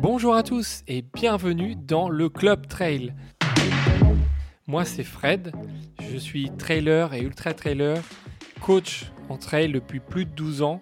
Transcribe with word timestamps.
Bonjour 0.00 0.36
à 0.36 0.44
tous 0.44 0.84
et 0.86 1.02
bienvenue 1.02 1.74
dans 1.74 2.08
le 2.08 2.28
Club 2.28 2.68
Trail. 2.68 3.14
Moi 4.68 4.84
c'est 4.84 5.02
Fred, 5.02 5.52
je 6.00 6.16
suis 6.16 6.50
trailer 6.56 7.14
et 7.14 7.20
ultra 7.20 7.52
trailer, 7.52 8.00
coach 8.60 9.10
en 9.28 9.38
trail 9.38 9.72
depuis 9.72 9.98
plus 9.98 10.24
de 10.24 10.30
12 10.30 10.62
ans 10.62 10.80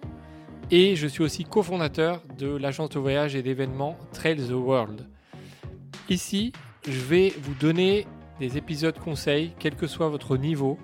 et 0.69 0.95
je 0.95 1.07
suis 1.07 1.23
aussi 1.23 1.45
cofondateur 1.45 2.21
de 2.37 2.47
l'agence 2.47 2.89
de 2.89 2.99
voyage 2.99 3.35
et 3.35 3.41
d'événements 3.41 3.97
Trail 4.13 4.37
the 4.37 4.51
World. 4.51 5.07
Ici, 6.09 6.53
je 6.87 6.99
vais 6.99 7.33
vous 7.41 7.55
donner 7.55 8.05
des 8.39 8.57
épisodes 8.57 8.99
conseils, 8.99 9.53
quel 9.57 9.75
que 9.75 9.87
soit 9.87 10.09
votre 10.09 10.37
niveau, 10.37 10.77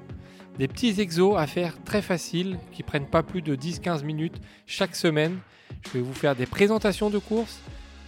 des 0.58 0.68
petits 0.68 1.00
exos 1.00 1.38
à 1.38 1.46
faire 1.46 1.84
très 1.84 2.02
faciles 2.02 2.58
qui 2.72 2.82
prennent 2.82 3.10
pas 3.10 3.22
plus 3.22 3.44
de 3.44 3.56
10-15 3.56 4.04
minutes 4.04 4.42
chaque 4.66 4.96
semaine. 4.96 5.38
Je 5.86 6.00
vais 6.00 6.02
vous 6.02 6.14
faire 6.14 6.36
des 6.36 6.48
présentations 6.48 7.12
de 7.12 7.20
courses 7.20 7.62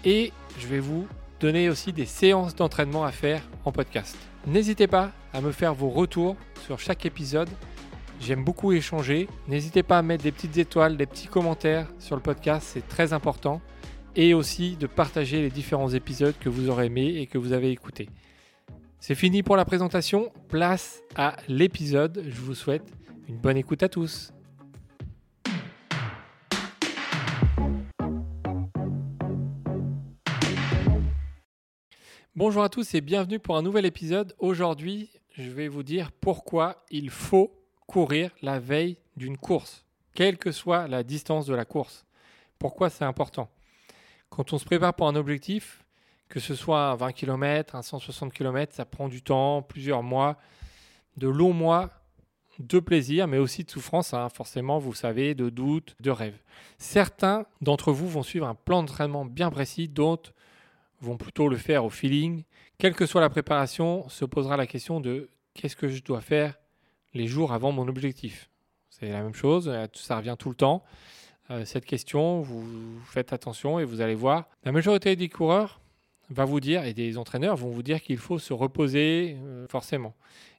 et 0.05 0.31
je 0.59 0.67
vais 0.67 0.79
vous 0.79 1.07
donner 1.39 1.69
aussi 1.69 1.91
des 1.91 2.05
séances 2.05 2.55
d'entraînement 2.55 3.03
à 3.03 3.11
faire 3.11 3.41
en 3.65 3.71
podcast. 3.71 4.15
N'hésitez 4.47 4.87
pas 4.87 5.11
à 5.33 5.41
me 5.41 5.51
faire 5.51 5.73
vos 5.73 5.89
retours 5.89 6.37
sur 6.65 6.79
chaque 6.79 7.05
épisode. 7.05 7.49
J'aime 8.21 8.43
beaucoup 8.43 8.71
échanger. 8.71 9.27
N'hésitez 9.47 9.83
pas 9.83 9.97
à 9.97 10.01
mettre 10.01 10.23
des 10.23 10.31
petites 10.31 10.57
étoiles, 10.57 10.95
des 10.95 11.05
petits 11.05 11.27
commentaires 11.27 11.87
sur 11.99 12.15
le 12.15 12.21
podcast, 12.21 12.67
c'est 12.73 12.87
très 12.87 13.11
important. 13.11 13.61
Et 14.15 14.33
aussi 14.33 14.77
de 14.77 14.87
partager 14.87 15.41
les 15.41 15.49
différents 15.49 15.89
épisodes 15.89 16.35
que 16.39 16.47
vous 16.47 16.69
aurez 16.69 16.85
aimés 16.85 17.17
et 17.17 17.27
que 17.27 17.37
vous 17.37 17.51
avez 17.51 17.71
écoutés. 17.71 18.07
C'est 19.01 19.15
fini 19.15 19.43
pour 19.43 19.57
la 19.57 19.65
présentation, 19.65 20.31
place 20.47 21.03
à 21.15 21.35
l'épisode. 21.49 22.23
Je 22.25 22.41
vous 22.41 22.55
souhaite 22.55 22.85
une 23.27 23.37
bonne 23.37 23.57
écoute 23.57 23.83
à 23.83 23.89
tous. 23.89 24.34
Bonjour 32.37 32.63
à 32.63 32.67
tous 32.67 32.93
et 32.93 32.99
bienvenue 32.99 33.39
pour 33.39 33.55
un 33.55 33.61
nouvel 33.61 33.85
épisode. 33.85 34.35
Aujourd'hui, 34.39 35.09
je 35.37 35.49
vais 35.49 35.69
vous 35.69 35.83
dire 35.83 36.11
pourquoi 36.11 36.83
il 36.91 37.09
faut 37.09 37.57
courir 37.87 38.29
la 38.41 38.59
veille 38.59 38.97
d'une 39.15 39.37
course, 39.37 39.85
quelle 40.13 40.37
que 40.37 40.51
soit 40.51 40.89
la 40.89 41.03
distance 41.03 41.45
de 41.45 41.55
la 41.55 41.63
course. 41.63 42.05
Pourquoi 42.59 42.89
c'est 42.89 43.05
important? 43.05 43.49
Quand 44.29 44.51
on 44.51 44.57
se 44.57 44.65
prépare 44.65 44.93
pour 44.93 45.07
un 45.07 45.15
objectif, 45.15 45.85
que 46.27 46.41
ce 46.41 46.55
soit 46.55 46.89
un 46.89 46.95
20 46.95 47.13
km, 47.13 47.73
un 47.73 47.81
160 47.81 48.33
km, 48.33 48.75
ça 48.75 48.83
prend 48.83 49.07
du 49.07 49.21
temps, 49.21 49.61
plusieurs 49.61 50.03
mois, 50.03 50.37
de 51.15 51.29
longs 51.29 51.53
mois 51.53 51.89
de 52.59 52.79
plaisir, 52.79 53.29
mais 53.29 53.37
aussi 53.37 53.63
de 53.63 53.71
souffrance, 53.71 54.13
hein, 54.13 54.27
forcément, 54.27 54.77
vous 54.77 54.93
savez, 54.93 55.35
de 55.35 55.49
doute, 55.49 55.95
de 56.01 56.11
rêve. 56.11 56.37
Certains 56.79 57.45
d'entre 57.61 57.93
vous 57.93 58.09
vont 58.09 58.23
suivre 58.23 58.45
un 58.45 58.55
plan 58.55 58.81
d'entraînement 58.81 59.23
bien 59.23 59.49
précis, 59.51 59.87
d'autres 59.87 60.33
vont 61.05 61.17
plutôt 61.17 61.47
le 61.47 61.57
faire 61.57 61.85
au 61.85 61.89
feeling. 61.89 62.43
Quelle 62.77 62.95
que 62.95 63.05
soit 63.05 63.21
la 63.21 63.29
préparation, 63.29 64.09
se 64.09 64.25
posera 64.25 64.57
la 64.57 64.67
question 64.67 64.99
de 64.99 65.29
qu'est-ce 65.53 65.75
que 65.75 65.87
je 65.87 66.03
dois 66.03 66.21
faire 66.21 66.55
les 67.13 67.27
jours 67.27 67.53
avant 67.53 67.71
mon 67.71 67.87
objectif. 67.87 68.49
C'est 68.89 69.09
la 69.09 69.21
même 69.21 69.33
chose, 69.33 69.67
euh, 69.67 69.85
ça 69.93 70.17
revient 70.17 70.35
tout 70.37 70.49
le 70.49 70.55
temps. 70.55 70.83
Euh, 71.51 71.63
cette 71.65 71.85
question, 71.85 72.41
vous 72.41 72.99
faites 73.05 73.33
attention 73.33 73.79
et 73.79 73.85
vous 73.85 74.01
allez 74.01 74.15
voir. 74.15 74.49
La 74.63 74.71
majorité 74.71 75.15
des 75.15 75.29
coureurs 75.29 75.79
va 76.29 76.43
vous 76.45 76.59
dire, 76.59 76.83
et 76.83 76.93
des 76.93 77.17
entraîneurs 77.17 77.55
vont 77.55 77.69
vous 77.69 77.83
dire 77.83 78.01
qu'il 78.01 78.17
faut 78.17 78.39
se 78.39 78.53
reposer 78.53 79.37
euh, 79.43 79.67
forcément. 79.67 80.15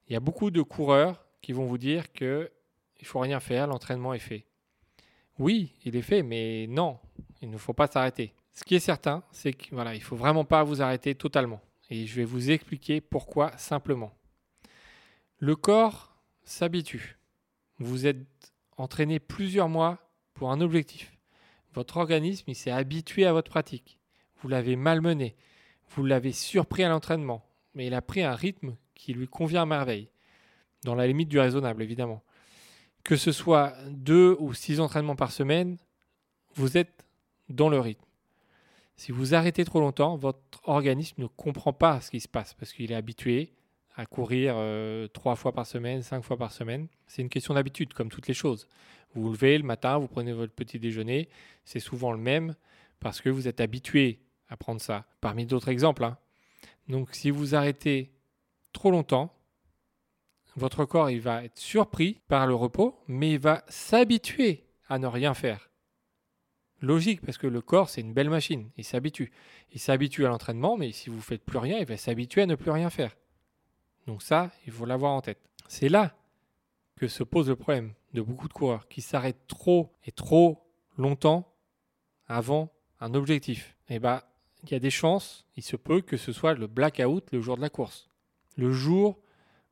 Il 0.09 0.13
y 0.13 0.17
a 0.17 0.21
beaucoup 0.21 0.51
de 0.51 0.63
coureurs 0.63 1.27
qui 1.43 1.53
vont 1.53 1.67
vous 1.67 1.79
dire 1.79 2.13
qu'il 2.13 2.27
ne 2.27 3.07
faut 3.07 3.21
rien 3.21 3.41
faire, 3.41 3.67
l'entraînement 3.67 4.15
est 4.15 4.21
fait. 4.21 4.45
Oui, 5.39 5.73
il 5.85 5.97
est 5.97 6.03
fait, 6.03 6.23
mais 6.23 6.67
non, 6.69 6.99
il 7.43 7.51
ne 7.51 7.59
faut 7.59 7.75
pas 7.75 7.89
s'arrêter. 7.89 8.33
Ce 8.57 8.65
qui 8.65 8.75
est 8.75 8.81
certain, 8.81 9.23
c'est 9.33 9.53
qu'il 9.53 9.77
ne 9.77 9.99
faut 9.99 10.17
vraiment 10.17 10.47
pas 10.47 10.65
vous 10.65 10.81
arrêter 10.81 11.15
totalement. 11.15 11.61
Et 11.91 12.07
je 12.07 12.17
vais 12.17 12.25
vous 12.25 12.51
expliquer 12.51 13.03
pourquoi 13.03 13.57
simplement. 13.59 14.15
Le 15.39 15.55
corps 15.56 16.17
s'habitue. 16.43 17.19
Vous 17.78 18.06
êtes 18.06 18.27
entraîné 18.78 19.21
plusieurs 19.21 19.69
mois 19.69 19.99
pour 20.33 20.50
un 20.50 20.62
objectif. 20.62 21.12
Votre 21.75 21.99
organisme, 21.99 22.55
s'est 22.55 22.71
habitué 22.71 23.27
à 23.27 23.34
votre 23.34 23.50
pratique. 23.50 23.99
Vous 24.41 24.49
l'avez 24.49 24.75
malmené. 24.75 25.37
Vous 25.91 26.06
l'avez 26.06 26.33
surpris 26.33 26.83
à 26.83 26.88
l'entraînement, 26.88 27.47
mais 27.75 27.87
il 27.87 27.94
a 27.94 28.00
pris 28.00 28.23
un 28.23 28.34
rythme 28.34 28.75
qui 28.94 29.12
lui 29.12 29.28
convient 29.28 29.62
à 29.62 29.67
merveille, 29.67 30.09
dans 30.83 30.94
la 30.94 31.06
limite 31.06 31.28
du 31.28 31.38
raisonnable 31.38 31.83
évidemment. 31.83 32.23
Que 33.05 33.17
ce 33.17 33.33
soit 33.33 33.75
deux 33.91 34.34
ou 34.41 34.55
six 34.55 34.81
entraînements 34.81 35.15
par 35.15 35.31
semaine, 35.31 35.77
vous 36.55 36.78
êtes 36.78 37.05
dans 37.50 37.69
le 37.69 37.78
rythme. 37.78 38.06
Si 38.97 39.12
vous 39.12 39.34
arrêtez 39.34 39.65
trop 39.65 39.81
longtemps, 39.81 40.17
votre 40.17 40.41
organisme 40.65 41.23
ne 41.23 41.27
comprend 41.27 41.73
pas 41.73 42.01
ce 42.01 42.11
qui 42.11 42.21
se 42.21 42.29
passe 42.29 42.55
parce 42.55 42.73
qu'il 42.73 42.91
est 42.91 42.95
habitué 42.95 43.53
à 43.95 44.07
courir 44.07 44.55
euh, 44.57 45.07
trois 45.09 45.37
fois 45.37 45.53
par 45.53 45.67
semaine, 45.67 46.03
cinq 46.03 46.23
fois 46.23 46.37
par 46.37 46.53
semaine. 46.53 46.89
C'est 47.06 47.23
une 47.23 47.29
question 47.29 47.55
d'habitude, 47.55 47.93
comme 47.95 48.11
toutes 48.11 48.29
les 48.29 48.35
choses. 48.35 48.69
Vous 49.15 49.23
vous 49.23 49.33
levez 49.33 49.56
le 49.59 49.65
matin, 49.65 49.99
vous 49.99 50.09
prenez 50.09 50.33
votre 50.33 50.53
petit 50.53 50.79
déjeuner, 50.79 51.29
c'est 51.65 51.81
souvent 51.81 52.12
le 52.12 52.19
même 52.19 52.55
parce 53.01 53.21
que 53.21 53.31
vous 53.31 53.49
êtes 53.49 53.61
habitué 53.61 54.21
à 54.49 54.56
prendre 54.56 54.81
ça, 54.81 55.06
parmi 55.21 55.47
d'autres 55.47 55.69
exemples. 55.69 56.05
Hein. 56.05 56.19
Donc 56.89 57.09
si 57.12 57.31
vous 57.31 57.55
arrêtez 57.55 58.12
trop 58.73 58.91
longtemps, 58.91 59.35
votre 60.56 60.85
corps 60.85 61.11
il 61.11 61.21
va 61.21 61.45
être 61.45 61.59
surpris 61.59 62.21
par 62.29 62.47
le 62.47 62.55
repos, 62.55 62.99
mais 63.09 63.33
il 63.33 63.39
va 63.39 63.65
s'habituer 63.69 64.65
à 64.89 64.99
ne 64.99 65.06
rien 65.06 65.35
faire. 65.35 65.71
Logique, 66.82 67.22
parce 67.22 67.38
que 67.38 67.47
le 67.47 67.60
corps, 67.60 67.88
c'est 67.88 68.03
une 68.03 68.12
belle 68.12 68.31
machine. 68.31 68.70
Il 68.76 68.84
s'habitue. 68.84 69.32
Il 69.72 69.81
s'habitue 69.81 70.26
à 70.26 70.28
l'entraînement, 70.28 70.76
mais 70.76 70.92
si 70.92 71.09
vous 71.09 71.16
ne 71.16 71.22
faites 71.22 71.42
plus 71.42 71.59
rien, 71.59 71.78
il 71.78 71.87
va 71.87 71.97
s'habituer 71.97 72.42
à 72.42 72.47
ne 72.47 72.54
plus 72.54 72.70
rien 72.70 72.91
faire. 72.91 73.16
Donc 74.06 74.22
ça, 74.22 74.50
il 74.66 74.72
faut 74.72 74.84
l'avoir 74.84 75.12
en 75.12 75.20
tête. 75.20 75.41
C'est 75.69 75.88
là 75.88 76.16
que 76.97 77.09
se 77.09 77.22
pose 77.22 77.48
le 77.48 77.56
problème 77.56 77.92
de 78.14 78.22
beaucoup 78.22 78.48
de 78.48 78.53
coureurs 78.53 78.88
qui 78.88 79.03
s'arrêtent 79.03 79.47
trop 79.47 79.92
et 80.04 80.12
trop 80.12 80.66
longtemps 80.97 81.53
avant 82.26 82.72
un 83.00 83.14
objectif. 83.14 83.76
Et 83.88 83.97
eh 83.97 83.98
ben, 83.98 84.22
il 84.62 84.70
y 84.70 84.75
a 84.75 84.78
des 84.78 84.91
chances, 84.91 85.47
il 85.56 85.62
se 85.62 85.76
peut 85.76 86.00
que 86.00 86.16
ce 86.16 86.32
soit 86.32 86.54
le 86.54 86.66
blackout 86.66 87.31
le 87.32 87.41
jour 87.41 87.56
de 87.56 87.62
la 87.62 87.70
course. 87.70 88.08
Le 88.56 88.72
jour, 88.72 89.19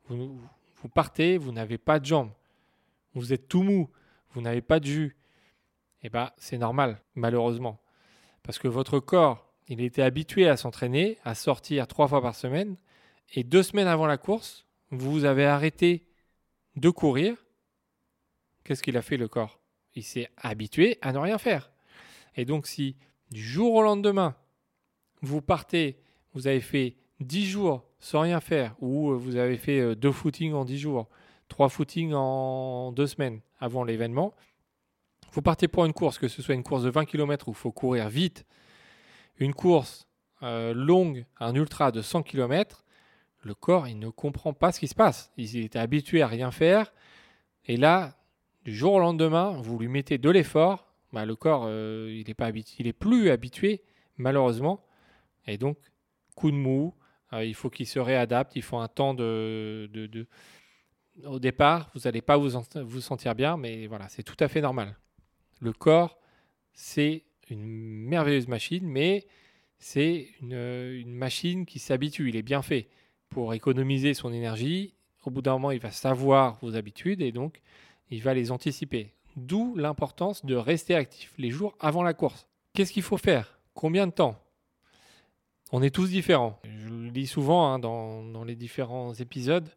vous, 0.08 0.40
vous 0.76 0.88
partez, 0.88 1.38
vous 1.38 1.52
n'avez 1.52 1.78
pas 1.78 1.98
de 1.98 2.04
jambes, 2.04 2.30
vous 3.14 3.32
êtes 3.32 3.48
tout 3.48 3.62
mou, 3.62 3.90
vous 4.32 4.40
n'avez 4.40 4.60
pas 4.60 4.80
de 4.80 4.86
jus. 4.86 5.16
Eh 6.04 6.10
bien, 6.10 6.30
c'est 6.36 6.58
normal, 6.58 7.00
malheureusement. 7.14 7.80
Parce 8.42 8.58
que 8.58 8.68
votre 8.68 9.00
corps, 9.00 9.50
il 9.68 9.80
était 9.80 10.02
habitué 10.02 10.46
à 10.46 10.58
s'entraîner, 10.58 11.16
à 11.24 11.34
sortir 11.34 11.88
trois 11.88 12.08
fois 12.08 12.20
par 12.20 12.34
semaine, 12.34 12.76
et 13.32 13.42
deux 13.42 13.62
semaines 13.62 13.86
avant 13.86 14.06
la 14.06 14.18
course, 14.18 14.66
vous 14.90 15.24
avez 15.24 15.46
arrêté 15.46 16.06
de 16.76 16.90
courir. 16.90 17.36
Qu'est-ce 18.64 18.82
qu'il 18.82 18.98
a 18.98 19.02
fait 19.02 19.16
le 19.16 19.28
corps? 19.28 19.58
Il 19.94 20.04
s'est 20.04 20.28
habitué 20.36 20.98
à 21.00 21.12
ne 21.12 21.18
rien 21.18 21.38
faire. 21.38 21.70
Et 22.36 22.44
donc 22.44 22.66
si 22.66 22.96
du 23.30 23.42
jour 23.42 23.72
au 23.74 23.82
lendemain, 23.82 24.36
vous 25.22 25.40
partez, 25.40 25.98
vous 26.34 26.46
avez 26.46 26.60
fait 26.60 26.96
10 27.20 27.46
jours 27.46 27.88
sans 27.98 28.20
rien 28.20 28.40
faire, 28.40 28.76
ou 28.80 29.16
vous 29.16 29.36
avez 29.36 29.56
fait 29.56 29.80
euh, 29.80 29.94
deux 29.94 30.12
footings 30.12 30.52
en 30.52 30.66
10 30.66 30.78
jours, 30.78 31.08
trois 31.48 31.70
footings 31.70 32.12
en 32.12 32.92
deux 32.92 33.06
semaines 33.06 33.40
avant 33.58 33.84
l'événement, 33.84 34.34
vous 35.34 35.42
partez 35.42 35.68
pour 35.68 35.84
une 35.84 35.92
course, 35.92 36.18
que 36.18 36.28
ce 36.28 36.42
soit 36.42 36.54
une 36.54 36.62
course 36.62 36.84
de 36.84 36.90
20 36.90 37.04
km 37.04 37.48
où 37.48 37.50
il 37.50 37.56
faut 37.56 37.72
courir 37.72 38.08
vite, 38.08 38.46
une 39.38 39.52
course 39.52 40.06
euh, 40.42 40.72
longue, 40.72 41.26
un 41.40 41.54
ultra 41.54 41.90
de 41.90 42.02
100 42.02 42.22
km, 42.22 42.84
le 43.42 43.54
corps, 43.54 43.88
il 43.88 43.98
ne 43.98 44.08
comprend 44.08 44.54
pas 44.54 44.72
ce 44.72 44.80
qui 44.80 44.88
se 44.88 44.94
passe. 44.94 45.30
Il 45.36 45.64
était 45.64 45.78
habitué 45.78 46.22
à 46.22 46.28
rien 46.28 46.50
faire. 46.50 46.94
Et 47.66 47.76
là, 47.76 48.16
du 48.64 48.74
jour 48.74 48.94
au 48.94 49.00
lendemain, 49.00 49.60
vous 49.60 49.78
lui 49.78 49.88
mettez 49.88 50.16
de 50.16 50.30
l'effort. 50.30 50.94
Bah, 51.12 51.26
le 51.26 51.36
corps, 51.36 51.68
il 51.68 52.24
n'est 52.26 52.34
pas 52.34 52.50
il 52.78 52.86
est 52.86 52.94
plus 52.94 53.28
habitué, 53.28 53.82
malheureusement. 54.16 54.82
Et 55.46 55.58
donc, 55.58 55.76
coup 56.34 56.50
de 56.50 56.56
mou, 56.56 56.94
euh, 57.34 57.44
il 57.44 57.54
faut 57.54 57.70
qu'il 57.70 57.86
se 57.86 57.98
réadapte, 57.98 58.56
il 58.56 58.62
faut 58.62 58.78
un 58.78 58.88
temps 58.88 59.14
de... 59.14 59.90
de, 59.92 60.26
Au 61.24 61.38
départ, 61.38 61.90
vous 61.94 62.02
n'allez 62.04 62.22
pas 62.22 62.36
vous, 62.36 62.50
vous 62.82 63.00
sentir 63.00 63.34
bien, 63.34 63.56
mais 63.56 63.86
voilà, 63.86 64.08
c'est 64.08 64.22
tout 64.22 64.36
à 64.40 64.48
fait 64.48 64.60
normal. 64.60 64.96
Le 65.60 65.72
corps, 65.72 66.18
c'est 66.72 67.24
une 67.50 67.64
merveilleuse 67.64 68.48
machine, 68.48 68.86
mais 68.86 69.26
c'est 69.78 70.28
une, 70.40 71.14
machine 71.14 71.66
qui 71.66 71.78
s'habitue, 71.78 72.28
il 72.28 72.36
est 72.36 72.42
bien 72.42 72.62
fait. 72.62 72.88
Pour 73.28 73.54
économiser 73.54 74.14
son 74.14 74.32
énergie, 74.32 74.94
au 75.24 75.30
bout 75.30 75.42
d'un 75.42 75.52
moment, 75.52 75.70
il 75.70 75.80
va 75.80 75.90
savoir 75.90 76.58
vos 76.62 76.76
habitudes 76.76 77.20
et 77.20 77.32
donc 77.32 77.60
il 78.10 78.22
va 78.22 78.34
les 78.34 78.50
anticiper. 78.50 79.12
D'où 79.36 79.74
l'importance 79.76 80.44
de 80.44 80.54
rester 80.54 80.94
actif 80.94 81.34
les 81.38 81.50
jours 81.50 81.76
avant 81.80 82.02
la 82.02 82.14
course. 82.14 82.46
Qu'est-ce 82.72 82.92
qu'il 82.92 83.02
faut 83.02 83.16
faire? 83.16 83.58
Combien 83.74 84.06
de 84.06 84.12
temps? 84.12 84.40
On 85.72 85.82
est 85.82 85.94
tous 85.94 86.10
différents. 86.10 86.60
Je 86.64 86.88
le 86.88 87.10
dis 87.10 87.26
souvent 87.26 87.66
hein, 87.66 87.78
dans, 87.78 88.44
les 88.44 88.54
différents 88.54 89.12
épisodes. 89.14 89.68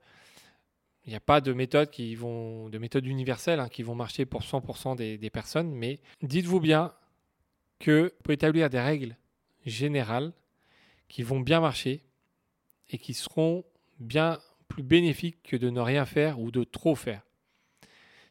Il 1.07 1.11
n'y 1.11 1.15
a 1.15 1.21
pas 1.21 1.39
de 1.39 1.53
méthode 1.53 1.89
qui 1.89 2.15
vont, 2.15 2.67
de 2.67 2.77
méthode 2.77 3.05
universelle 3.05 3.61
hein, 3.61 3.69
qui 3.69 3.81
vont 3.81 3.95
marcher 3.95 4.25
pour 4.25 4.41
100% 4.41 4.97
des, 4.97 5.29
personnes, 5.29 5.71
mais 5.71 6.01
dites-vous 6.21 6.59
bien 6.59 6.93
que 7.79 8.13
vous 8.25 8.31
établir 8.33 8.69
des 8.69 8.81
règles 8.81 9.15
générales 9.65 10.33
qui 11.07 11.23
vont 11.23 11.39
bien 11.39 11.61
marcher 11.61 12.03
et 12.89 12.97
qui 12.97 13.13
seront 13.13 13.63
bien 13.99 14.39
plus 14.67 14.83
bénéfiques 14.83 15.41
que 15.43 15.55
de 15.55 15.69
ne 15.69 15.79
rien 15.79 16.05
faire 16.05 16.41
ou 16.41 16.51
de 16.51 16.65
trop 16.65 16.95
faire. 16.95 17.21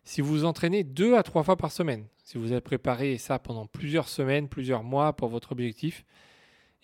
Si 0.05 0.20
vous 0.20 0.28
vous 0.28 0.44
entraînez 0.44 0.84
deux 0.84 1.17
à 1.17 1.23
trois 1.23 1.44
fois 1.44 1.56
par 1.56 1.73
semaine, 1.73 2.06
si 2.25 2.37
vous 2.37 2.52
avez 2.52 2.61
préparé 2.61 3.17
ça 3.17 3.38
pendant 3.38 3.67
plusieurs 3.67 4.08
semaines, 4.08 4.50
plusieurs 4.50 4.82
mois 4.82 5.14
pour 5.14 5.31
votre 5.31 5.52
objectif, 5.52 6.05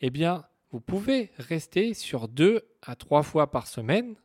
eh 0.01 0.09
bien, 0.09 0.47
vous 0.71 0.81
pouvez 0.81 1.31
rester 1.37 1.93
sur 1.93 2.29
deux 2.29 2.63
à 2.81 2.97
trois 2.97 3.23
fois 3.23 3.51
par 3.51 3.67
semaine 3.67 4.17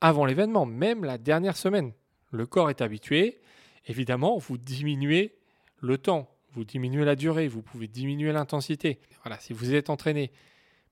avant 0.00 0.24
l'événement, 0.24 0.66
même 0.66 1.04
la 1.04 1.18
dernière 1.18 1.56
semaine. 1.56 1.92
Le 2.30 2.46
corps 2.46 2.70
est 2.70 2.80
habitué. 2.80 3.40
Évidemment, 3.86 4.38
vous 4.38 4.58
diminuez 4.58 5.36
le 5.78 5.98
temps, 5.98 6.30
vous 6.52 6.64
diminuez 6.64 7.04
la 7.04 7.16
durée, 7.16 7.48
vous 7.48 7.62
pouvez 7.62 7.88
diminuer 7.88 8.32
l'intensité. 8.32 9.00
Voilà, 9.24 9.38
si 9.38 9.52
vous 9.52 9.74
êtes 9.74 9.90
entraîné 9.90 10.30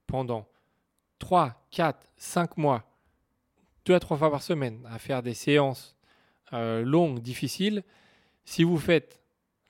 pendant 0.07 0.49
3, 1.19 1.67
4, 1.71 1.99
5 2.17 2.57
mois, 2.57 2.85
deux 3.85 3.95
à 3.95 4.01
trois 4.01 4.17
fois 4.17 4.31
par 4.31 4.43
semaine, 4.43 4.81
à 4.91 4.99
faire 4.99 5.23
des 5.23 5.35
séances 5.35 5.97
euh, 6.53 6.83
longues, 6.83 7.21
difficiles, 7.21 7.83
si 8.45 8.65
vous 8.65 8.79
faites 8.79 9.21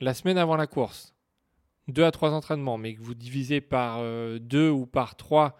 la 0.00 0.14
semaine 0.14 0.38
avant 0.38 0.56
la 0.56 0.66
course, 0.66 1.14
deux 1.88 2.04
à 2.04 2.10
trois 2.10 2.32
entraînements, 2.32 2.78
mais 2.78 2.94
que 2.94 3.00
vous 3.00 3.14
divisez 3.14 3.60
par 3.60 3.98
euh, 4.00 4.38
deux 4.38 4.70
ou 4.70 4.86
par 4.86 5.16
trois 5.16 5.56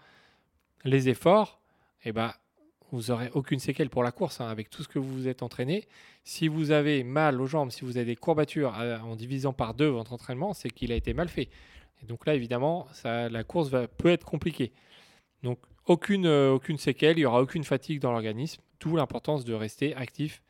les 0.83 1.09
efforts, 1.09 1.59
eh 2.03 2.11
ben, 2.11 2.33
vous 2.91 3.11
n'aurez 3.11 3.29
aucune 3.33 3.59
séquelle 3.59 3.89
pour 3.89 4.03
la 4.03 4.11
course 4.11 4.41
hein, 4.41 4.47
avec 4.47 4.69
tout 4.69 4.83
ce 4.83 4.87
que 4.87 4.99
vous 4.99 5.11
vous 5.11 5.27
êtes 5.27 5.43
entraîné. 5.43 5.87
Si 6.23 6.47
vous 6.47 6.71
avez 6.71 7.03
mal 7.03 7.39
aux 7.41 7.45
jambes, 7.45 7.71
si 7.71 7.85
vous 7.85 7.97
avez 7.97 8.05
des 8.05 8.15
courbatures 8.15 8.79
euh, 8.79 8.99
en 8.99 9.15
divisant 9.15 9.53
par 9.53 9.73
deux 9.73 9.87
votre 9.87 10.13
entraînement, 10.13 10.53
c'est 10.53 10.69
qu'il 10.69 10.91
a 10.91 10.95
été 10.95 11.13
mal 11.13 11.29
fait. 11.29 11.49
Et 12.01 12.05
donc 12.05 12.25
là, 12.25 12.33
évidemment, 12.33 12.87
la 13.03 13.43
course 13.43 13.71
peut 13.97 14.09
être 14.09 14.25
compliquée. 14.25 14.71
Donc 15.43 15.59
aucune, 15.85 16.25
euh, 16.25 16.51
aucune 16.51 16.77
séquelle, 16.77 17.17
il 17.17 17.21
n'y 17.21 17.25
aura 17.25 17.41
aucune 17.41 17.63
fatigue 17.63 17.99
dans 17.99 18.11
l'organisme, 18.11 18.61
d'où 18.79 18.95
l'importance 18.95 19.43
de 19.43 19.53
rester 19.53 19.95
actif. 19.95 20.41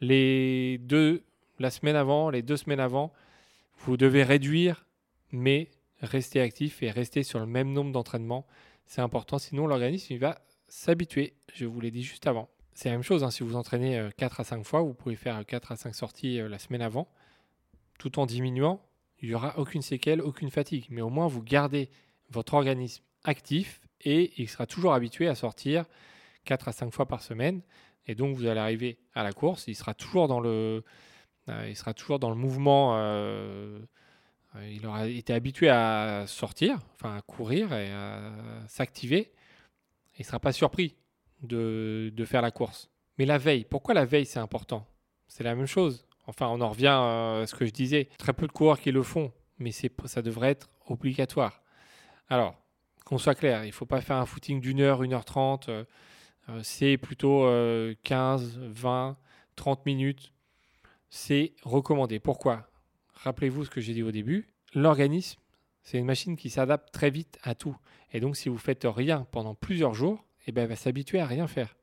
Les 0.00 0.78
deux, 0.78 1.24
la 1.58 1.70
semaine 1.70 1.96
avant, 1.96 2.30
les 2.30 2.42
deux 2.42 2.56
semaines 2.56 2.80
avant, 2.80 3.12
vous 3.78 3.96
devez 3.96 4.22
réduire, 4.22 4.86
mais 5.30 5.70
rester 6.00 6.40
actif 6.40 6.82
et 6.82 6.90
rester 6.90 7.22
sur 7.22 7.38
le 7.38 7.46
même 7.46 7.72
nombre 7.72 7.92
d'entraînements. 7.92 8.46
C'est 8.86 9.00
important, 9.00 9.38
sinon 9.38 9.66
l'organisme 9.66 10.16
va 10.16 10.40
s'habituer. 10.72 11.34
Je 11.54 11.66
vous 11.66 11.80
l'ai 11.80 11.90
dit 11.90 12.02
juste 12.02 12.26
avant. 12.26 12.48
C'est 12.72 12.88
la 12.88 12.94
même 12.94 13.02
chose, 13.02 13.22
hein, 13.22 13.30
si 13.30 13.42
vous 13.42 13.56
entraînez 13.56 14.08
4 14.16 14.40
euh, 14.40 14.42
à 14.42 14.44
5 14.44 14.64
fois, 14.64 14.80
vous 14.80 14.94
pouvez 14.94 15.16
faire 15.16 15.44
4 15.44 15.72
à 15.72 15.76
5 15.76 15.94
sorties 15.94 16.40
euh, 16.40 16.48
la 16.48 16.58
semaine 16.58 16.80
avant, 16.80 17.08
tout 17.98 18.18
en 18.18 18.24
diminuant. 18.24 18.80
Il 19.20 19.28
n'y 19.28 19.34
aura 19.34 19.58
aucune 19.58 19.82
séquelle, 19.82 20.22
aucune 20.22 20.50
fatigue. 20.50 20.86
Mais 20.88 21.02
au 21.02 21.10
moins, 21.10 21.26
vous 21.26 21.42
gardez 21.42 21.90
votre 22.30 22.54
organisme 22.54 23.04
actif 23.22 23.82
et 24.00 24.32
il 24.38 24.48
sera 24.48 24.66
toujours 24.66 24.94
habitué 24.94 25.28
à 25.28 25.34
sortir 25.34 25.84
4 26.46 26.68
à 26.68 26.72
5 26.72 26.90
fois 26.90 27.06
par 27.06 27.22
semaine. 27.22 27.60
Et 28.06 28.14
donc, 28.14 28.34
vous 28.34 28.46
allez 28.46 28.58
arriver 28.58 28.98
à 29.14 29.22
la 29.22 29.32
course, 29.32 29.68
il 29.68 29.76
sera 29.76 29.92
toujours 29.92 30.26
dans 30.26 30.40
le, 30.40 30.82
euh, 31.50 31.66
il 31.68 31.76
sera 31.76 31.92
toujours 31.92 32.18
dans 32.18 32.30
le 32.30 32.36
mouvement. 32.36 32.96
il 34.64 34.86
aura 34.86 35.06
été 35.06 35.34
habitué 35.34 35.68
à 35.68 36.24
sortir, 36.26 36.78
enfin 36.94 37.14
à 37.14 37.20
courir 37.20 37.74
et 37.74 37.92
à 37.92 38.32
s'activer 38.68 39.32
il 40.18 40.22
ne 40.22 40.26
sera 40.26 40.38
pas 40.38 40.52
surpris 40.52 40.96
de, 41.42 42.12
faire 42.24 42.42
la 42.42 42.50
course. 42.50 42.90
Mais 43.18 43.26
la 43.26 43.38
veille, 43.38 43.64
pourquoi 43.64 43.94
la 43.94 44.04
veille 44.04 44.26
c'est 44.26 44.38
important? 44.38 44.86
C'est 45.26 45.44
la 45.44 45.54
même 45.54 45.66
chose. 45.66 46.06
Enfin, 46.26 46.48
on 46.48 46.60
en 46.60 46.70
revient 46.70 46.98
euh, 47.02 47.42
à 47.42 47.46
ce 47.46 47.54
que 47.54 47.66
je 47.66 47.72
disais. 47.72 48.08
Très 48.18 48.32
peu 48.32 48.46
de 48.46 48.52
coureurs 48.52 48.78
qui 48.78 48.92
le 48.92 49.02
font, 49.02 49.32
mais 49.58 49.72
ça 49.72 50.22
devrait 50.22 50.50
être 50.50 50.70
obligatoire. 50.86 51.62
Alors, 52.28 52.54
qu'on 53.04 53.18
soit 53.18 53.34
clair, 53.34 53.64
il 53.64 53.68
ne 53.68 53.72
faut 53.72 53.86
pas 53.86 54.00
faire 54.00 54.16
un 54.16 54.26
footing 54.26 54.60
d'une 54.60 54.80
heure, 54.80 55.02
une 55.02 55.12
heure 55.12 55.24
trente. 55.24 55.68
Euh, 55.68 55.84
euh, 56.48 56.60
c'est 56.62 56.96
plutôt 56.96 57.46
15, 58.04 58.58
20, 58.58 59.16
30 59.56 59.86
minutes. 59.86 60.32
C'est 61.10 61.52
recommandé. 61.62 62.20
Pourquoi? 62.20 62.70
Rappelez-vous 63.14 63.64
ce 63.66 63.70
que 63.70 63.80
j'ai 63.80 63.94
dit 63.94 64.02
au 64.02 64.10
début. 64.10 64.48
L'organisme 64.74 65.41
c'est 65.82 65.98
une 65.98 66.04
machine 66.04 66.36
qui 66.36 66.50
s'adapte 66.50 66.92
très 66.92 67.10
vite 67.10 67.38
à 67.42 67.54
tout. 67.54 67.76
Et 68.12 68.20
donc, 68.20 68.36
si 68.36 68.48
vous 68.48 68.58
faites 68.58 68.84
rien 68.84 69.26
pendant 69.30 69.54
plusieurs 69.54 69.94
jours, 69.94 70.24
eh 70.46 70.52
ben, 70.52 70.62
elle 70.62 70.68
va 70.68 70.76
s'habituer 70.76 71.20
à 71.20 71.26
rien 71.26 71.46
faire. 71.46 71.76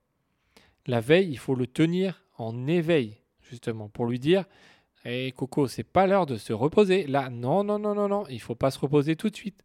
La 0.86 1.02
veille, 1.02 1.30
il 1.30 1.38
faut 1.38 1.56
le 1.56 1.68
tenir 1.68 2.24
en 2.38 2.68
éveil, 2.68 3.18
justement, 3.42 3.90
pour 3.90 4.06
lui 4.06 4.20
dire 4.20 4.46
Hé 5.06 5.26
hey, 5.26 5.34
Coco, 5.34 5.68
c'est 5.68 5.84
pas 5.84 6.08
l'heure 6.08 6.26
de 6.26 6.36
se 6.36 6.52
reposer. 6.52 7.08
Là, 7.08 7.30
non, 7.30 7.64
non, 7.64 7.80
non, 7.80 7.96
non, 7.96 8.10
non, 8.10 8.26
il 8.30 8.42
faut 8.42 8.56
pas 8.56 8.72
se 8.72 8.80
reposer 8.80 9.16
tout 9.16 9.30
de 9.30 9.36
suite. 9.36 9.64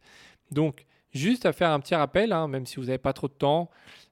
Donc, 0.50 0.86
juste 1.12 1.46
à 1.46 1.52
faire 1.52 1.70
un 1.70 1.80
petit 1.80 1.94
rappel, 1.94 2.32
hein, 2.32 2.46
même 2.46 2.66
si 2.66 2.76
vous 2.76 2.84
n'avez 2.86 2.98
pas 2.98 3.12
trop 3.12 3.28
de 3.28 3.32
temps, 3.32 3.70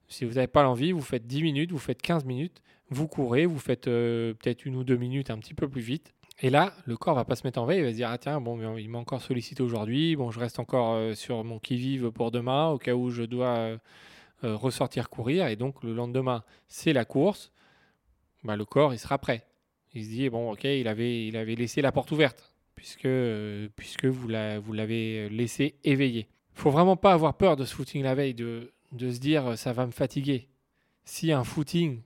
si 0.09 0.25
vous 0.25 0.35
n'avez 0.35 0.49
pas 0.49 0.63
l'envie, 0.63 0.93
vous 0.93 1.01
faites 1.01 1.27
10 1.27 1.43
minutes, 1.43 1.73
vous 1.73 1.79
faites 1.79 2.03
15 2.03 2.25
minutes, 2.25 2.63
vous 2.91 3.09
courez, 3.09 3.47
vous 3.47 3.59
faites 3.59 3.89
euh, 3.89 4.35
peut-être 4.35 4.67
une 4.67 4.77
ou 4.77 4.85
deux 4.85 4.97
minutes 4.97 5.31
un 5.31 5.39
petit 5.39 5.55
peu 5.55 5.69
plus 5.69 5.81
vite. 5.81 6.13
Et 6.45 6.51
là, 6.51 6.75
le 6.87 6.97
corps 6.97 7.15
va 7.15 7.25
pas 7.25 7.37
se 7.37 7.47
mettre 7.47 7.61
en 7.61 7.67
veille, 7.67 7.79
il 7.79 7.85
va 7.85 7.91
se 7.91 7.95
dire 7.95 8.11
ah 8.11 8.19
tiens 8.19 8.41
bon 8.41 8.77
il 8.77 8.89
m'a 8.89 8.99
encore 8.99 9.23
sollicité 9.23 9.63
aujourd'hui, 9.63 10.17
bon 10.17 10.33
je 10.33 10.41
reste 10.41 10.59
encore 10.59 10.95
euh, 10.95 11.15
sur 11.15 11.45
mon 11.45 11.61
qui 11.61 11.77
vive 11.77 12.11
pour 12.11 12.33
demain 12.33 12.71
au 12.71 12.79
cas 12.79 12.95
où 12.95 13.11
je 13.11 13.23
dois 13.23 13.57
euh, 13.57 13.79
euh, 14.43 14.57
ressortir 14.57 15.09
courir 15.09 15.47
et 15.47 15.55
donc 15.55 15.85
le 15.85 15.95
lendemain 15.95 16.43
c'est 16.67 16.93
la 16.93 17.05
course, 17.05 17.53
bah, 18.43 18.57
le 18.57 18.65
corps 18.65 18.93
il 18.93 18.99
sera 18.99 19.19
prêt. 19.19 19.47
Il 19.95 20.05
se 20.05 20.09
dit 20.09 20.29
bon 20.31 20.51
ok 20.51 20.65
il 20.65 20.89
avait 20.89 21.29
il 21.29 21.37
avait 21.37 21.55
laissé 21.55 21.81
la 21.81 21.93
porte 21.93 22.11
ouverte 22.11 22.53
puisque 22.75 23.09
puisque 23.77 24.07
vous 24.07 24.27
l'avez 24.27 25.29
laissé 25.29 25.77
éveillé. 25.85 26.29
Faut 26.55 26.71
vraiment 26.71 26.97
pas 26.97 27.13
avoir 27.13 27.37
peur 27.37 27.55
de 27.55 27.65
ce 27.65 27.73
footing 27.73 28.03
la 28.03 28.17
veille 28.17 28.35
de 28.35 28.73
de 28.91 29.13
se 29.13 29.21
dire 29.21 29.57
ça 29.57 29.73
va 29.73 29.87
me 29.87 29.93
fatiguer. 29.93 30.49
Si 31.05 31.31
un 31.31 31.45
footing 31.45 32.03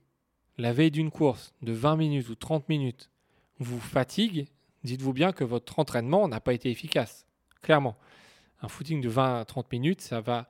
la 0.59 0.73
veille 0.73 0.91
d'une 0.91 1.09
course 1.09 1.55
de 1.63 1.73
20 1.73 1.95
minutes 1.95 2.29
ou 2.29 2.35
30 2.35 2.69
minutes 2.69 3.09
vous 3.59 3.79
fatigue, 3.79 4.47
dites-vous 4.83 5.13
bien 5.13 5.31
que 5.31 5.43
votre 5.43 5.79
entraînement 5.79 6.27
n'a 6.27 6.39
pas 6.39 6.53
été 6.53 6.69
efficace. 6.69 7.25
Clairement. 7.61 7.97
Un 8.61 8.67
footing 8.67 9.01
de 9.01 9.09
20 9.09 9.39
à 9.39 9.45
30 9.45 9.71
minutes, 9.71 10.01
ça 10.01 10.21
va 10.21 10.47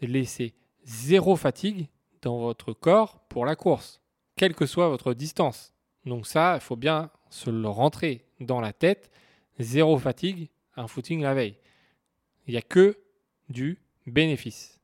laisser 0.00 0.54
zéro 0.84 1.36
fatigue 1.36 1.88
dans 2.22 2.38
votre 2.38 2.72
corps 2.72 3.20
pour 3.28 3.44
la 3.44 3.56
course, 3.56 4.00
quelle 4.36 4.54
que 4.54 4.66
soit 4.66 4.88
votre 4.88 5.14
distance. 5.14 5.72
Donc 6.06 6.26
ça, 6.26 6.54
il 6.56 6.60
faut 6.60 6.76
bien 6.76 7.10
se 7.28 7.50
le 7.50 7.68
rentrer 7.68 8.26
dans 8.40 8.60
la 8.60 8.72
tête. 8.72 9.10
Zéro 9.58 9.98
fatigue, 9.98 10.48
un 10.76 10.86
footing 10.86 11.20
la 11.20 11.34
veille. 11.34 11.58
Il 12.46 12.52
n'y 12.52 12.58
a 12.58 12.62
que 12.62 12.98
du 13.48 13.78
bénéfice. 14.06 14.80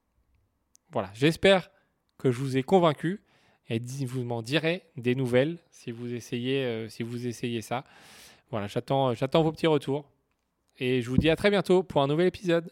Voilà, 0.93 1.11
j'espère 1.15 1.71
que 2.19 2.31
je 2.31 2.39
vous 2.39 2.57
ai 2.57 2.63
convaincu 2.63 3.23
et 3.69 3.81
vous 4.05 4.23
m'en 4.23 4.43
direz 4.43 4.83
des 4.97 5.15
nouvelles 5.15 5.59
si 5.71 5.91
vous 5.91 6.15
essayez, 6.15 6.65
euh, 6.65 6.89
si 6.89 7.03
vous 7.03 7.27
essayez 7.27 7.63
ça. 7.63 7.85
Voilà, 8.51 8.67
j'attends, 8.67 9.15
j'attends 9.15 9.43
vos 9.43 9.53
petits 9.53 9.67
retours. 9.67 10.05
Et 10.79 11.03
je 11.03 11.09
vous 11.09 11.19
dis 11.19 11.31
à 11.31 11.37
très 11.37 11.51
bientôt 11.51 11.83
pour 11.83 12.03
un 12.03 12.07
nouvel 12.07 12.27
épisode. 12.27 12.71